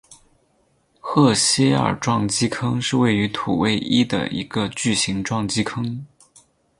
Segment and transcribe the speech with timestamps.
[0.99, 6.03] 赫歇尔撞击坑是位于土卫一的一个巨型撞击坑。